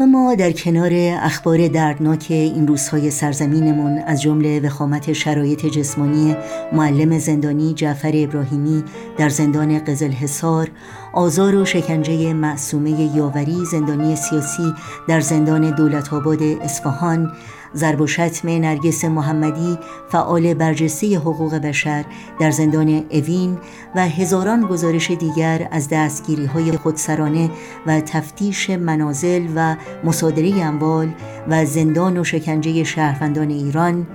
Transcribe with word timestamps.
و 0.00 0.06
ما 0.06 0.34
در 0.34 0.52
کنار 0.52 0.90
اخبار 1.22 1.68
دردناک 1.68 2.26
این 2.30 2.66
روزهای 2.66 3.10
سرزمینمون 3.10 3.98
از 3.98 4.22
جمله 4.22 4.60
وخامت 4.60 5.12
شرایط 5.12 5.66
جسمانی 5.66 6.36
معلم 6.72 7.18
زندانی 7.18 7.74
جعفر 7.74 8.12
ابراهیمی 8.14 8.84
در 9.18 9.28
زندان 9.28 9.84
قزل 9.84 10.10
حصار 10.10 10.70
آزار 11.12 11.54
و 11.54 11.64
شکنجه 11.64 12.32
معصومه 12.32 13.16
یاوری 13.16 13.64
زندانی 13.64 14.16
سیاسی 14.16 14.74
در 15.08 15.20
زندان 15.20 15.70
دولت 15.70 16.12
آباد 16.12 16.42
اصفهان 16.42 17.32
ضرب 17.76 18.00
و 18.00 18.06
شتم 18.06 18.48
نرگس 18.48 19.04
محمدی 19.04 19.78
فعال 20.08 20.54
برجسته 20.54 21.18
حقوق 21.18 21.54
بشر 21.54 22.04
در 22.40 22.50
زندان 22.50 23.04
اوین 23.10 23.58
و 23.94 24.08
هزاران 24.08 24.66
گزارش 24.66 25.10
دیگر 25.10 25.68
از 25.70 25.88
دستگیری 25.88 26.46
های 26.46 26.72
خودسرانه 26.72 27.50
و 27.86 28.00
تفتیش 28.00 28.70
منازل 28.70 29.48
و 29.56 29.76
مصادره 30.04 30.64
اموال 30.64 31.14
و 31.48 31.64
زندان 31.64 32.18
و 32.18 32.24
شکنجه 32.24 32.84
شهروندان 32.84 33.50
ایران 33.50 34.06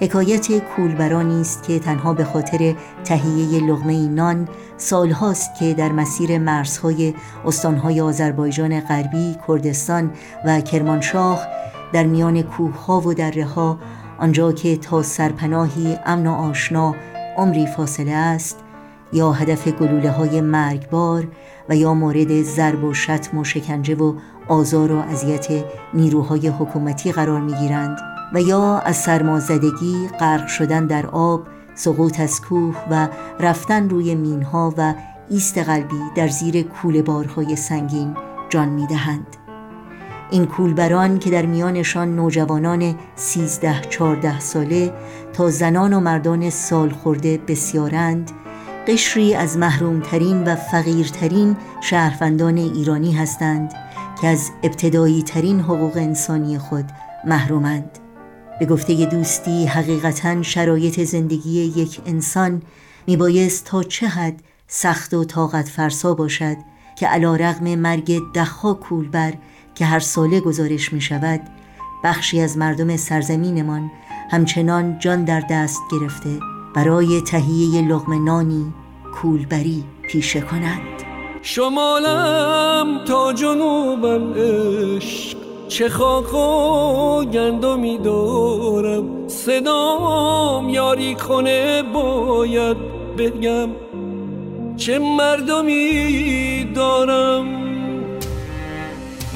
حکایت 0.00 0.58
کولبرانی 0.58 1.40
است 1.40 1.62
که 1.62 1.78
تنها 1.78 2.14
به 2.14 2.24
خاطر 2.24 2.74
تهیه 3.04 3.60
لغمه 3.64 4.08
نان 4.08 4.48
سالهاست 4.76 5.50
که 5.58 5.74
در 5.74 5.92
مسیر 5.92 6.38
مرزهای 6.38 7.14
استانهای 7.44 8.00
آذربایجان 8.00 8.80
غربی، 8.80 9.36
کردستان 9.48 10.10
و 10.46 10.60
کرمانشاه 10.60 11.46
در 11.94 12.06
میان 12.06 12.42
کوه 12.42 12.84
ها 12.86 13.00
و 13.00 13.14
دره 13.14 13.44
ها 13.44 13.78
آنجا 14.18 14.52
که 14.52 14.76
تا 14.76 15.02
سرپناهی 15.02 15.98
امن 16.06 16.26
و 16.26 16.32
آشنا 16.32 16.94
عمری 17.36 17.66
فاصله 17.66 18.12
است 18.12 18.58
یا 19.12 19.32
هدف 19.32 19.68
گلوله 19.68 20.10
های 20.10 20.40
مرگبار 20.40 21.28
و 21.68 21.76
یا 21.76 21.94
مورد 21.94 22.42
ضرب 22.42 22.84
و 22.84 22.94
شتم 22.94 23.38
و 23.38 23.44
شکنجه 23.44 23.94
و 23.94 24.14
آزار 24.48 24.92
و 24.92 24.98
اذیت 24.98 25.64
نیروهای 25.94 26.48
حکومتی 26.48 27.12
قرار 27.12 27.40
می 27.40 27.54
گیرند 27.54 27.98
و 28.34 28.40
یا 28.40 28.78
از 28.78 28.96
سرمازدگی 28.96 30.08
غرق 30.20 30.46
شدن 30.46 30.86
در 30.86 31.06
آب 31.06 31.46
سقوط 31.74 32.20
از 32.20 32.40
کوه 32.40 32.76
و 32.90 33.08
رفتن 33.40 33.88
روی 33.88 34.14
مینها 34.14 34.74
و 34.76 34.94
ایست 35.30 35.58
قلبی 35.58 36.00
در 36.16 36.28
زیر 36.28 36.62
کوله 36.62 37.02
بارهای 37.02 37.56
سنگین 37.56 38.16
جان 38.48 38.68
می 38.68 38.86
دهند. 38.86 39.43
این 40.30 40.46
کولبران 40.46 41.18
که 41.18 41.30
در 41.30 41.46
میانشان 41.46 42.16
نوجوانان 42.16 42.94
سیزده 43.16 43.80
چارده 43.80 44.40
ساله 44.40 44.92
تا 45.32 45.50
زنان 45.50 45.92
و 45.92 46.00
مردان 46.00 46.50
سال 46.50 46.90
خورده 46.90 47.38
بسیارند 47.38 48.30
قشری 48.86 49.34
از 49.34 49.58
محرومترین 49.58 50.44
و 50.44 50.54
فقیرترین 50.54 51.56
شهروندان 51.80 52.56
ایرانی 52.56 53.12
هستند 53.12 53.72
که 54.20 54.26
از 54.26 54.50
ابتدایی 54.62 55.22
ترین 55.22 55.60
حقوق 55.60 55.96
انسانی 55.96 56.58
خود 56.58 56.84
محرومند. 57.24 57.98
به 58.60 58.66
گفته 58.66 59.06
دوستی 59.06 59.66
حقیقتا 59.66 60.42
شرایط 60.42 61.00
زندگی 61.00 61.60
یک 61.60 62.00
انسان 62.06 62.62
میبایست 63.06 63.64
تا 63.64 63.82
چه 63.82 64.06
حد 64.06 64.42
سخت 64.66 65.14
و 65.14 65.24
طاقت 65.24 65.68
فرسا 65.68 66.14
باشد 66.14 66.56
که 66.96 67.06
علا 67.06 67.36
رغم 67.36 67.74
مرگ 67.74 68.20
دهها 68.34 68.74
کولبر 68.74 69.34
که 69.74 69.84
هر 69.84 69.98
ساله 69.98 70.40
گزارش 70.40 70.92
می 70.92 71.00
شود 71.00 71.40
بخشی 72.04 72.40
از 72.40 72.58
مردم 72.58 72.96
سرزمینمان 72.96 73.90
همچنان 74.30 74.98
جان 74.98 75.24
در 75.24 75.42
دست 75.50 75.80
گرفته 75.92 76.30
برای 76.74 77.20
تهیه 77.20 77.88
لغم 77.88 78.24
نانی 78.24 78.72
کولبری 79.14 79.84
پیشه 80.02 80.40
کنند. 80.40 80.80
شمالم 81.42 83.04
تا 83.04 83.32
جنوبم 83.32 84.34
عشق 84.34 85.36
چه 85.68 85.88
خاک 85.88 86.34
و 86.34 87.24
گندمی 87.24 87.98
دارم 87.98 89.28
صدام 89.28 90.68
یاری 90.68 91.14
کنه 91.14 91.82
باید 91.82 92.76
بگم 93.18 93.68
چه 94.76 94.98
مردمی 94.98 96.64
دارم. 96.74 97.63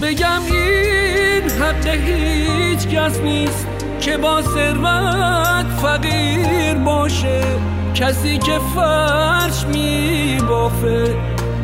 بگم 0.02 0.42
این 0.50 1.50
حق 1.50 1.86
هیچ 1.86 2.88
کس 2.88 3.20
نیست 3.20 3.66
که 4.00 4.16
با 4.16 4.42
ثروت 4.42 5.66
فقیر 5.82 6.74
باشه. 6.74 7.40
کسی 7.94 8.38
که 8.38 8.58
فرش 8.74 9.66
می 9.66 10.38
بافه 10.48 11.16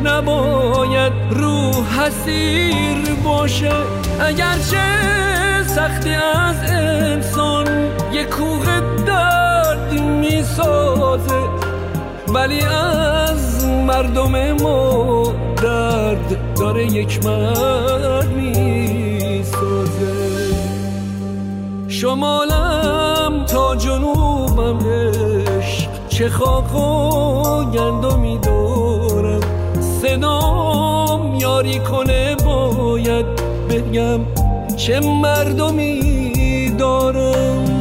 نباید 0.03 1.13
روح 1.29 2.01
حسیر 2.01 3.13
باشه. 3.23 3.73
اگرچه 4.19 4.83
سختی 5.67 6.13
از 6.13 6.71
انسان 6.71 7.67
یک 8.13 8.29
کوه 8.29 8.65
درد 9.07 9.93
می 9.93 10.43
سازه 10.43 11.41
ولی 12.27 12.61
از 12.61 13.24
مردم 13.85 14.51
ما 14.51 15.33
درد 15.63 16.55
داره 16.55 16.85
یک 16.85 17.25
مرد 17.25 18.27
می 18.27 19.43
سازه 19.43 20.55
شمالم 21.87 23.45
تا 23.47 23.75
جنوبم 23.75 24.79
عشق. 24.79 25.89
چه 26.09 26.29
خاک 26.29 26.75
و 26.75 27.63
گندمی 27.71 28.37
دارم. 28.37 29.41
صدام 30.01 31.35
یاری 31.35 31.79
کنه 31.79 32.35
باید 32.35 33.25
بگم 33.69 34.19
چه 34.77 34.99
مردمی 34.99 36.71
دارم. 36.79 37.74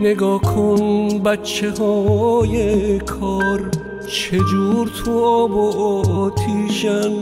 نگاه 0.00 0.40
کن 0.40 1.08
بچه 1.24 1.70
های 1.70 2.98
کار 2.98 3.70
چجور 4.08 4.88
تو 4.88 5.24
آب 5.24 5.50
و 5.50 6.02
آتیشن؟ 6.10 7.12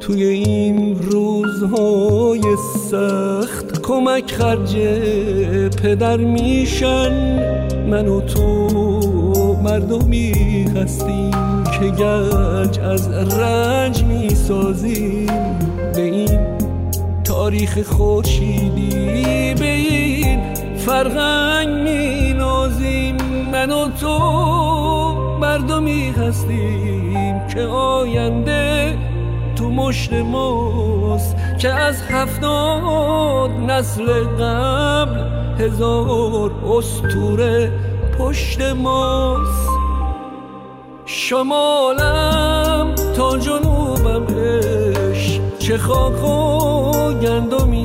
توی 0.00 0.24
این 0.24 0.98
روزهای 1.02 2.42
سخت 2.90 3.82
کمک 3.82 4.30
خرج 4.30 4.76
پدر 5.82 6.16
میشن. 6.16 7.12
من 7.90 8.08
و 8.08 8.20
تو 8.20 8.68
مردمی 9.62 10.62
هستیم 10.76 11.64
که 11.64 11.86
گنج 11.86 12.78
از 12.78 13.08
رنج 13.38 14.04
می‌سازیم. 14.04 15.26
به 15.94 16.02
این 16.02 16.38
تاریخ 17.24 17.82
خورشیدی 17.82 19.54
به 19.54 19.74
این 19.74 20.57
فرهنگ 20.78 21.68
می 21.68 22.32
نازیم 22.32 23.16
من 23.52 23.70
و 23.70 23.88
تو 24.00 24.18
مردمی 25.40 26.10
هستیم 26.10 27.46
که 27.46 27.62
آینده 27.62 28.98
تو 29.56 29.70
مشت 29.70 30.12
ماست. 30.12 31.36
که 31.58 31.68
از 31.68 32.02
هفتاد 32.02 33.50
نسل 33.50 34.24
قبل 34.24 35.20
هزار 35.58 36.50
استوره 36.76 37.72
پشت 38.18 38.60
ماست. 38.60 39.68
شمالم 41.06 42.94
تا 43.16 43.38
جنوبم 43.38 44.26
عشق. 44.36 45.58
چه 45.58 45.78
خاک 45.78 46.24
و 46.24 47.12
گندمی 47.12 47.77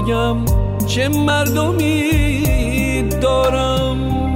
بگم 0.00 0.36
چه 0.86 1.08
مردمی 1.08 3.02
دارم. 3.22 4.29